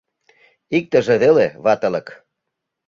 [0.77, 2.07] Иктыже веле ватылык.